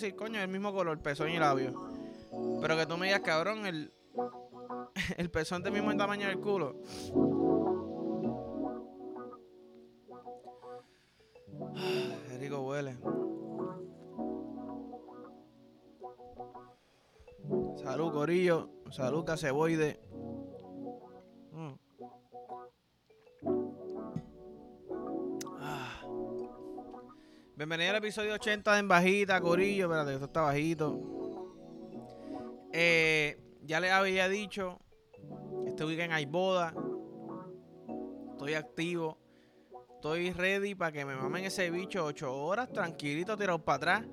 [0.00, 1.72] decir, coño, el mismo color, pezón y labio.
[2.60, 3.92] Pero que tú me digas, cabrón, el,
[5.16, 6.76] el pezón del mismo tamaño del culo.
[12.28, 12.96] Qué rico huele.
[17.76, 18.70] Salud, Corillo.
[18.90, 20.07] Salud, Caseboide.
[27.58, 29.86] Bienvenido al episodio 80 de En Bajita, Corillo.
[29.86, 30.96] Espérate, esto está bajito.
[32.72, 34.78] Eh, ya les había dicho,
[35.66, 36.72] este weekend hay boda.
[38.30, 39.18] Estoy activo.
[39.96, 44.06] Estoy ready para que me mamen ese bicho 8 horas, tranquilito, tirado para atrás.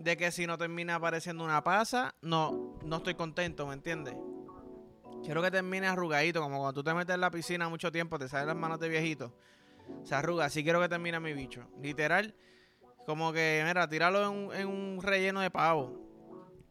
[0.00, 4.16] De que si no termina apareciendo una pasa, no, no estoy contento, ¿me entiendes?
[5.22, 8.28] Quiero que termine arrugadito, como cuando tú te metes en la piscina mucho tiempo, te
[8.28, 9.32] salen las manos de viejito.
[10.02, 11.68] Se arruga, así quiero que termine mi bicho.
[11.80, 12.34] Literal,
[13.06, 15.98] como que, mira, tíralo en, un- en un relleno de pavo.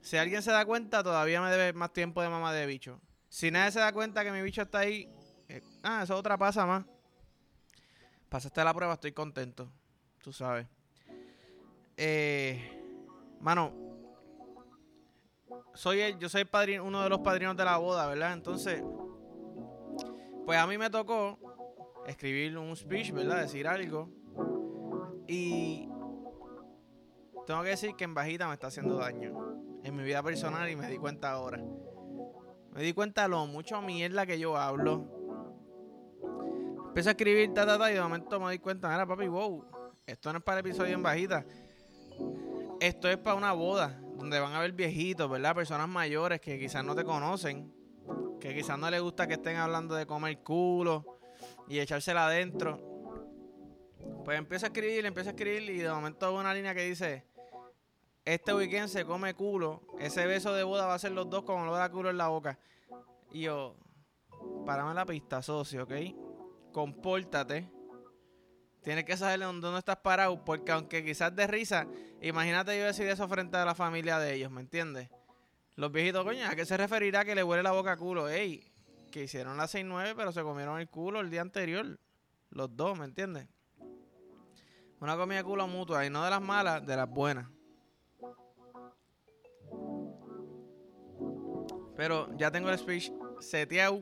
[0.01, 3.01] Si alguien se da cuenta, todavía me debe más tiempo de mamá de bicho.
[3.27, 5.11] Si nadie se da cuenta que mi bicho está ahí,
[5.49, 6.85] eh, ah, eso otra pasa más.
[8.29, 9.69] Pasaste la prueba, estoy contento.
[10.21, 10.67] Tú sabes.
[11.97, 12.81] Eh,
[13.41, 13.73] mano,
[15.73, 18.33] soy el, yo soy el padrino, uno de los padrinos de la boda, ¿verdad?
[18.33, 18.81] Entonces,
[20.45, 21.37] pues a mí me tocó
[22.07, 23.41] escribir un speech, ¿verdad?
[23.41, 24.09] Decir algo.
[25.27, 25.89] Y
[27.49, 29.33] tengo que decir que en bajita me está haciendo daño
[29.83, 31.59] en mi vida personal y me di cuenta ahora.
[32.73, 35.03] Me di cuenta lo mucho mierda que yo hablo.
[36.89, 39.65] Empiezo a escribir ta, ta, ta, y de momento me doy cuenta, mira papi, wow,
[40.05, 41.43] esto no es para el episodio en bajita.
[42.79, 45.55] Esto es para una boda, donde van a haber viejitos, ¿verdad?
[45.55, 47.73] Personas mayores que quizás no te conocen,
[48.39, 51.19] que quizás no les gusta que estén hablando de comer culo
[51.67, 52.79] y echársela adentro.
[54.23, 57.25] Pues empiezo a escribir, empiezo a escribir y de momento veo una línea que dice,
[58.33, 61.61] este weekend se come culo, ese beso de boda va a ser los dos con
[61.61, 62.59] olor a culo en la boca.
[63.31, 63.75] Y yo,
[64.67, 65.93] párame la pista, socio, ¿ok?
[66.71, 67.71] Compórtate.
[68.83, 71.87] Tienes que saber dónde estás parado, porque aunque quizás de risa,
[72.21, 75.09] imagínate yo decir eso frente a la familia de ellos, ¿me entiendes?
[75.75, 78.29] Los viejitos, coño, ¿a qué se referirá que le huele la boca a culo?
[78.29, 78.71] Ey,
[79.11, 81.99] que hicieron las 6-9, pero se comieron el culo el día anterior.
[82.51, 83.47] Los dos, ¿me entiendes?
[84.99, 87.47] Una comida culo mutua, y no de las malas, de las buenas.
[91.99, 93.11] Pero ya tengo el speech
[93.41, 93.99] seteado.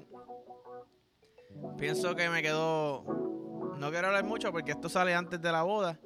[1.79, 3.03] Pienso que me quedó.
[3.79, 5.99] No quiero hablar mucho porque esto sale antes de la boda.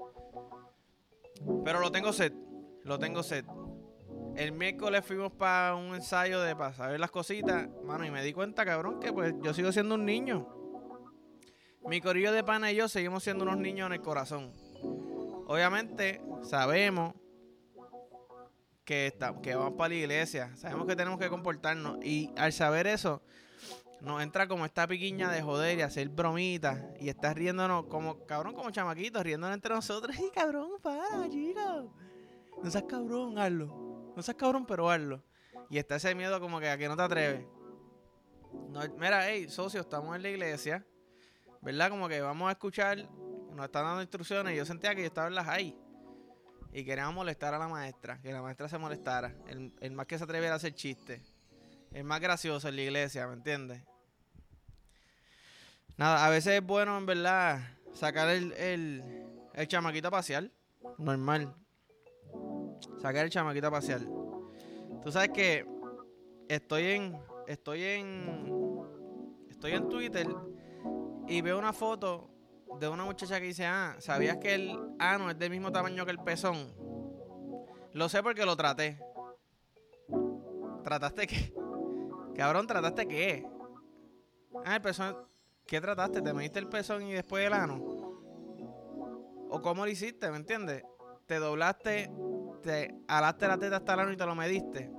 [1.66, 2.34] Pero lo tengo set.
[2.86, 3.46] Lo tengo set.
[4.38, 7.68] El miércoles fuimos para un ensayo de para saber las cositas.
[7.84, 10.48] Mano, y me di cuenta, cabrón, que pues yo sigo siendo un niño.
[11.86, 14.54] Mi corillo de pana y yo seguimos siendo unos niños en el corazón.
[15.46, 17.16] Obviamente, sabemos
[18.86, 20.56] que, está, que vamos para la iglesia.
[20.56, 22.04] Sabemos que tenemos que comportarnos.
[22.04, 23.22] Y al saber eso,
[24.02, 26.80] nos entra como esta piquiña de joder y hacer bromitas.
[27.00, 30.16] Y estar riéndonos como, cabrón, como chamaquitos, riéndonos entre nosotros.
[30.20, 31.94] Y cabrón, para, chico.
[32.64, 34.14] No seas cabrón, hazlo.
[34.16, 35.24] No seas cabrón, pero hazlo.
[35.70, 37.46] Y está ese miedo como que a que no te atreves.
[38.70, 40.86] No, mira, hey, socio, estamos en la iglesia.
[41.62, 41.90] ¿Verdad?
[41.90, 42.98] Como que vamos a escuchar.
[43.54, 44.56] Nos están dando instrucciones.
[44.58, 45.76] Yo sentía que yo estaba en las high.
[46.74, 48.22] Y queríamos molestar a la maestra.
[48.22, 49.36] Que la maestra se molestara.
[49.48, 51.22] El, el más que se atreviera a hacer chistes.
[51.92, 53.82] El más gracioso en la iglesia, ¿me entiendes?
[55.98, 59.04] Nada, a veces es bueno, en verdad, sacar el, el,
[59.54, 60.50] el chamaquito a pasear.
[60.98, 61.54] Normal.
[63.02, 64.02] Sacar el chamaquito a pasear.
[65.04, 65.66] Tú sabes que
[66.48, 67.20] estoy en.
[67.48, 68.52] Estoy en.
[69.50, 70.28] Estoy en Twitter
[71.28, 72.31] y veo una foto
[72.80, 76.12] de una muchacha que dice, ah, ¿sabías que el ano es del mismo tamaño que
[76.12, 76.74] el pezón?
[77.94, 79.00] Lo sé porque lo traté.
[80.84, 81.54] ¿Trataste qué?
[82.36, 83.46] Cabrón, ¿trataste qué?
[84.66, 85.16] Ah, el pezón.
[85.66, 86.22] ¿Qué trataste?
[86.22, 87.78] ¿Te mediste el pezón y después el ano?
[89.50, 90.30] ¿O cómo lo hiciste?
[90.32, 90.84] ¿Me entiendes?
[91.26, 92.12] Te doblaste,
[92.64, 94.92] te alaste la teta hasta el ano y te lo mediste.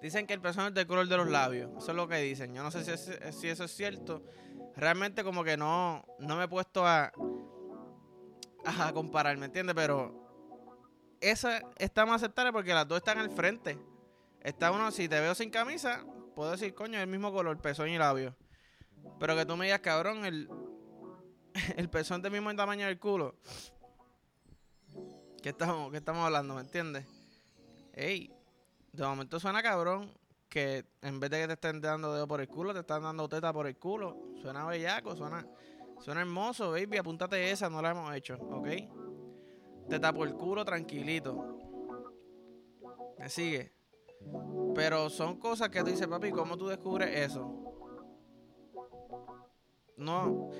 [0.00, 1.70] Dicen que el pezón es del color de los labios.
[1.76, 2.54] Eso es lo que dicen.
[2.54, 4.22] Yo no sé si, si eso es cierto.
[4.76, 7.12] Realmente como que no, no me he puesto a,
[8.64, 9.74] a comparar, ¿me entiendes?
[9.74, 10.28] Pero
[11.20, 13.78] esa está más aceptable porque las dos están al frente.
[14.40, 16.04] Está uno, si te veo sin camisa,
[16.34, 18.36] puedo decir, coño, es el mismo color, pezón y labio.
[19.18, 20.48] Pero que tú me digas, cabrón, el,
[21.76, 23.34] el pezón del mismo tamaño del culo.
[25.42, 27.06] ¿Qué estamos, qué estamos hablando, me entiendes?
[27.94, 28.32] Ey,
[29.04, 30.12] de momento suena cabrón
[30.48, 33.28] que en vez de que te estén dando dedo por el culo, te están dando
[33.28, 34.16] teta por el culo.
[34.40, 35.46] Suena bellaco, suena,
[36.00, 36.96] suena hermoso, baby.
[36.96, 38.68] Apúntate esa, no la hemos hecho, ¿ok?
[39.88, 41.58] Teta por el culo, tranquilito.
[43.18, 43.72] Me sigue.
[44.74, 47.54] Pero son cosas que tú dices, papi, ¿cómo tú descubres eso?
[49.96, 50.50] No,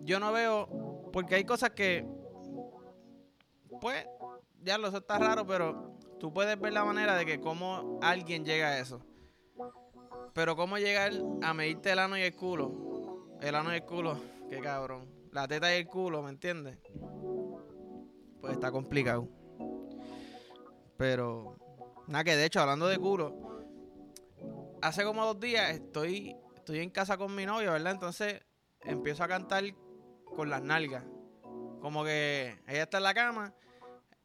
[0.00, 2.06] yo no veo, porque hay cosas que,
[3.80, 4.06] pues,
[4.62, 8.44] ya lo sé, está raro, pero tú puedes ver la manera de que cómo alguien
[8.44, 9.00] llega a eso.
[10.34, 13.38] Pero cómo llegar a medirte el ano y el culo.
[13.40, 14.18] El ano y el culo,
[14.50, 15.08] qué cabrón.
[15.32, 16.78] La teta y el culo, ¿me entiendes?
[18.40, 19.28] Pues está complicado.
[20.96, 21.56] Pero,
[22.06, 23.34] nada que de hecho, hablando de culo,
[24.82, 27.92] hace como dos días estoy, estoy en casa con mi novia, ¿verdad?
[27.92, 28.40] Entonces
[28.82, 29.64] empiezo a cantar
[30.34, 31.04] con las nalgas.
[31.80, 33.54] Como que ella está en la cama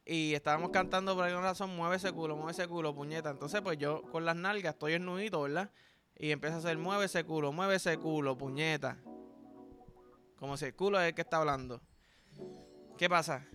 [0.04, 3.30] y estábamos cantando por alguna razón, mueve ese culo, mueve ese culo, puñeta.
[3.30, 5.70] Entonces, pues yo con las nalgas estoy nudito, ¿verdad?
[6.16, 8.98] Y empieza a hacer, mueve ese culo, mueve ese culo, puñeta.
[10.38, 11.80] Como si el culo es el que está hablando.
[12.98, 13.46] ¿Qué pasa?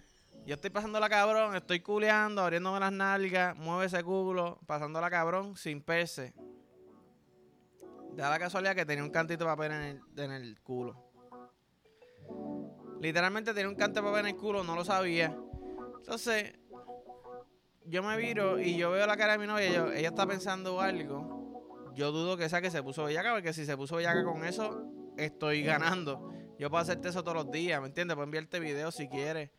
[0.46, 5.10] Yo estoy pasando la cabrón, estoy culeando, abriéndome las nalgas, mueve ese culo, pasando la
[5.10, 6.34] cabrón sin perse.
[8.14, 10.96] Da la casualidad que tenía un cantito de papel en el, en el culo.
[13.02, 15.38] Literalmente tenía un canto de papel en el culo, no lo sabía.
[15.98, 16.54] Entonces,
[17.86, 21.94] yo me viro y yo veo la cara de mi novia ella está pensando algo.
[21.96, 24.86] Yo dudo que sea que se puso bellaca, porque si se puso bellaca con eso,
[25.18, 26.32] estoy ganando.
[26.60, 28.16] Yo puedo hacerte eso todos los días, ¿me entiendes?
[28.16, 29.50] Puedo enviarte videos si quieres.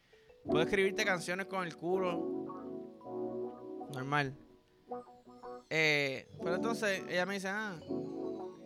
[0.44, 3.88] Puedo escribirte canciones con el culo.
[3.92, 4.36] Normal.
[5.70, 7.78] Eh, pero entonces ella me dice, ah,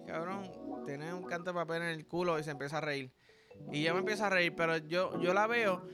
[0.07, 0.51] cabrón,
[0.85, 3.13] tienes un canto de papel en el culo y se empieza a reír.
[3.71, 5.87] Y yo me empiezo a reír, pero yo, yo la veo.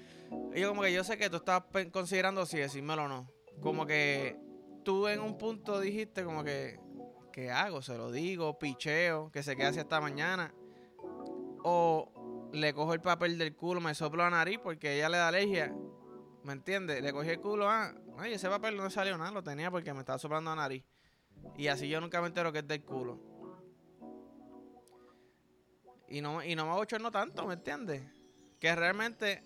[0.54, 3.30] Y yo como que yo sé que tú estás considerando si decírmelo o no.
[3.60, 4.38] Como que
[4.84, 6.80] tú en un punto dijiste como que,
[7.32, 7.82] ¿qué hago?
[7.82, 10.54] Se lo digo, picheo, que se quede así hasta mañana.
[11.62, 15.28] O le cojo el papel del culo, me soplo la nariz porque ella le da
[15.28, 15.74] alergia.
[16.44, 17.02] ¿Me entiendes?
[17.02, 20.00] Le cogí el culo, ah, ay, ese papel no salió nada, lo tenía porque me
[20.00, 20.84] estaba soplando la nariz.
[21.56, 23.20] Y así yo nunca me entero que es del culo.
[26.08, 28.02] Y no, y no me tanto, ¿me entiendes?
[28.58, 29.42] Que realmente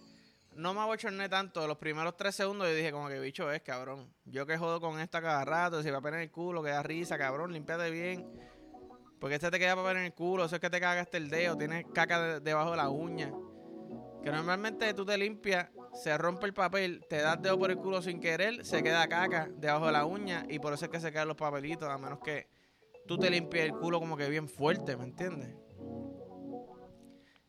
[0.54, 1.66] no me abochorné tanto.
[1.66, 4.12] Los primeros tres segundos yo dije como que bicho es, cabrón.
[4.24, 6.82] Yo que jodo con esta cada rato, si va a en el culo, que da
[6.82, 8.26] risa, cabrón, limpiate bien.
[9.20, 11.56] Porque este te queda papel en el culo, eso es que te cagaste el dedo,
[11.56, 13.32] tienes caca debajo de la uña.
[14.22, 18.02] Que normalmente tú te limpias, se rompe el papel, te das dedo por el culo
[18.02, 21.12] sin querer, se queda caca debajo de la uña y por eso es que se
[21.12, 22.48] quedan los papelitos, a menos que
[23.06, 25.54] tú te limpies el culo como que bien fuerte, ¿me entiendes?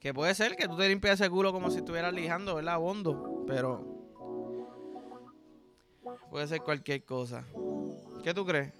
[0.04, 2.78] Que puede ser que tú te limpies ese culo como si estuvieras lijando, ¿verdad?
[2.78, 4.12] Bondo, pero
[6.30, 7.46] puede ser cualquier cosa.
[8.22, 8.74] ¿Qué tú crees?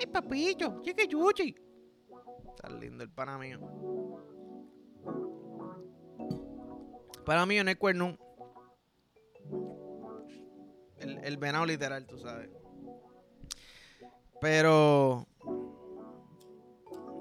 [0.00, 0.80] ¡Ay, papillo!
[0.80, 1.54] ¡Llegue yuchi!
[2.48, 3.60] Está lindo el pana mío.
[7.26, 8.16] Para mí en el cuerno.
[10.96, 12.48] El, el venado literal, tú sabes.
[14.40, 15.26] Pero.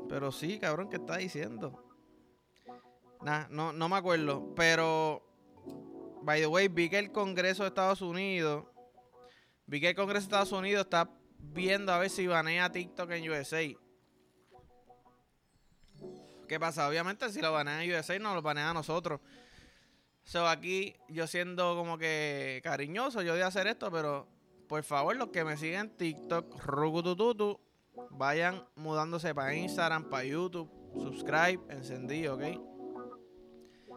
[0.08, 1.85] Pero sí, cabrón, ¿qué está diciendo?
[3.26, 4.54] Nah, no, no me acuerdo.
[4.56, 5.24] Pero.
[6.22, 8.66] By the way, vi que el Congreso de Estados Unidos.
[9.66, 13.32] Vi que el Congreso de Estados Unidos está viendo a ver si banea TikTok en
[13.32, 13.64] USA.
[16.48, 16.88] ¿Qué pasa?
[16.88, 19.20] Obviamente, si lo banean en USA, no lo banean a nosotros.
[20.24, 24.28] So, aquí yo siendo como que cariñoso, yo voy hacer esto, pero
[24.70, 27.60] por favor, los que me siguen en TikTok, Rugutututu,
[28.12, 32.75] vayan mudándose para Instagram, para YouTube, subscribe, encendido, ¿ok?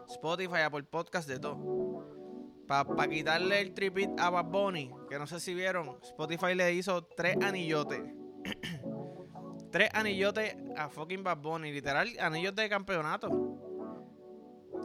[0.09, 2.05] Spotify, Apple Podcast, de todo.
[2.67, 7.03] Para quitarle el tripit a Bad Bunny, que no sé si vieron, Spotify le hizo
[7.03, 8.01] tres anillotes.
[9.71, 13.29] Tres anillotes a fucking Bad Bunny, literal, anillos de campeonato.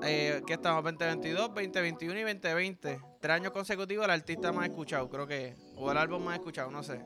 [0.02, 3.00] Eh, que estamos 2022, 2021 y 2020.
[3.18, 5.54] Tres años consecutivos el artista más escuchado, creo que.
[5.76, 7.02] O el álbum más escuchado, no sé.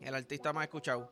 [0.00, 1.10] El artista más escuchado.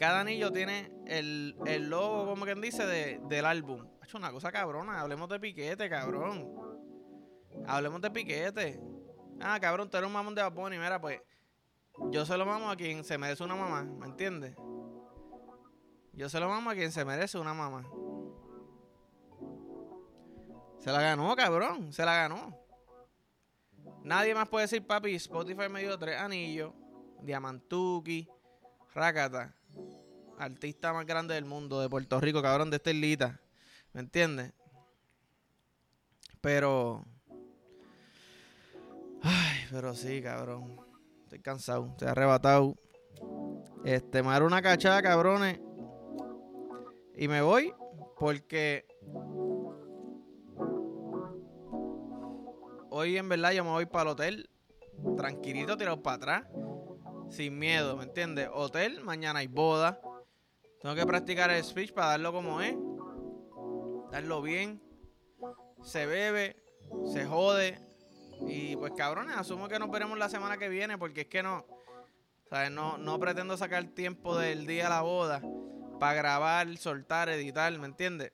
[0.00, 3.86] Cada anillo tiene el, el logo, como quien dice, de, del álbum.
[4.00, 4.98] Ha hecho una cosa cabrona.
[4.98, 6.50] Hablemos de piquete, cabrón.
[7.66, 8.80] Hablemos de piquete.
[9.42, 10.78] Ah, cabrón, tú eres un mamón de Bad Bunny.
[10.78, 11.20] Mira, pues
[12.10, 14.56] yo se lo mamo a quien se merece una mamá, ¿me entiendes?
[16.14, 17.86] Yo se lo mamo a quien se merece una mamá.
[20.78, 22.58] Se la ganó, cabrón, se la ganó.
[24.02, 26.72] Nadie más puede decir, papi, Spotify me dio tres anillos,
[27.20, 28.26] Diamantuki,
[28.94, 29.59] Rakata,
[30.40, 33.40] artista más grande del mundo, de Puerto Rico, cabrón, de esta islita.
[33.92, 34.52] ¿Me entiendes?
[36.40, 37.04] Pero...
[39.22, 40.80] Ay, pero sí, cabrón.
[41.24, 42.74] Estoy cansado, estoy arrebatado.
[43.84, 45.60] Este, me daré una cachada, cabrones.
[47.16, 47.74] Y me voy
[48.18, 48.86] porque
[52.90, 54.50] hoy en verdad yo me voy para el hotel,
[55.16, 56.46] tranquilito, tirado para atrás.
[57.28, 58.48] sin miedo, ¿me entiendes?
[58.52, 60.00] Hotel, mañana hay boda.
[60.80, 62.74] Tengo que practicar el speech para darlo como es.
[64.10, 64.82] Darlo bien.
[65.82, 66.56] Se bebe,
[67.12, 67.78] se jode.
[68.46, 71.66] Y pues cabrones, asumo que nos veremos la semana que viene porque es que no,
[72.48, 72.70] ¿sabes?
[72.70, 75.42] No, no pretendo sacar tiempo del día de la boda
[75.98, 78.32] para grabar, soltar, editar, ¿me entiendes?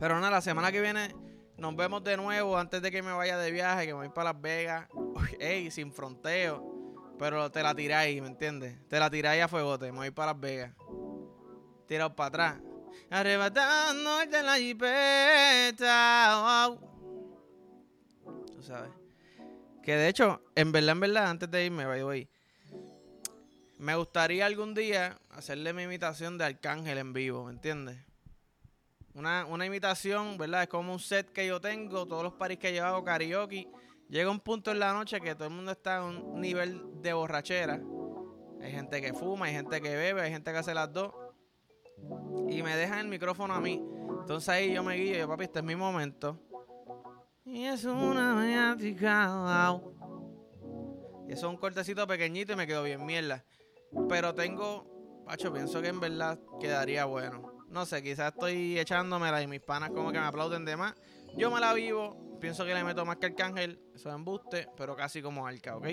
[0.00, 1.14] Pero nada, la semana que viene
[1.56, 4.32] nos vemos de nuevo antes de que me vaya de viaje, que me voy para
[4.32, 4.88] Las Vegas.
[5.40, 6.75] Ey, sin fronteo.
[7.18, 8.76] Pero te la tiráis, ¿me entiendes?
[8.88, 10.72] Te la tiráis a fuegote, me voy para Las Vegas.
[11.86, 12.60] Tirado para atrás.
[13.10, 15.84] Arrebatando de la jipeta.
[18.54, 18.90] Tú sabes.
[19.82, 21.86] Que de hecho, en verdad, en verdad, antes de irme,
[23.78, 27.96] Me gustaría algún día hacerle mi imitación de Arcángel en vivo, ¿me entiendes?
[29.14, 30.64] Una, una imitación, ¿verdad?
[30.64, 33.68] Es como un set que yo tengo, todos los paris que he llevado karaoke.
[34.08, 37.12] Llega un punto en la noche que todo el mundo está en un nivel de
[37.12, 37.80] borrachera.
[38.62, 41.12] Hay gente que fuma, hay gente que bebe, hay gente que hace las dos.
[42.48, 43.82] Y me dejan el micrófono a mí.
[44.20, 46.40] Entonces ahí yo me guío, yo, papi, este es mi momento.
[47.44, 49.80] Y es una maniática.
[51.28, 53.44] Y eso es un cortecito pequeñito y me quedó bien mierda.
[54.08, 57.52] Pero tengo, pacho, pienso que en verdad quedaría bueno.
[57.68, 60.94] No sé, quizás estoy echándomela y mis panas como que me aplauden de más.
[61.36, 64.96] Yo me la vivo, pienso que le meto más que Arcángel, eso es embuste, pero
[64.96, 65.86] casi como Arca, ¿ok?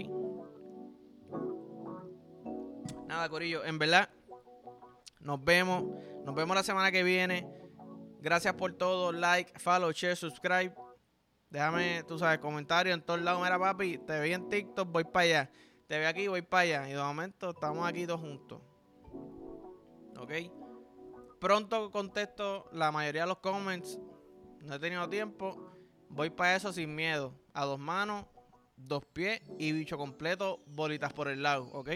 [3.07, 4.09] Nada, Corillo, en verdad,
[5.19, 5.83] nos vemos,
[6.25, 7.47] nos vemos la semana que viene.
[8.19, 10.73] Gracias por todo, like, follow, share, subscribe.
[11.49, 13.41] Déjame, tú sabes, comentarios en todos lados.
[13.43, 15.51] Mira, papi, te vi en TikTok, voy para allá.
[15.87, 16.89] Te veo aquí, voy para allá.
[16.89, 18.61] Y de momento estamos aquí todos juntos.
[20.17, 20.31] ¿Ok?
[21.39, 23.99] Pronto contesto la mayoría de los comments.
[24.61, 25.69] No he tenido tiempo.
[26.13, 27.33] Voy para eso sin miedo.
[27.53, 28.25] A dos manos,
[28.77, 31.89] dos pies y bicho completo, bolitas por el lado, ¿ok?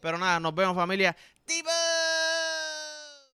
[0.00, 1.16] Pero nada, nos vemos familia.
[1.44, 1.70] ¡Tipo!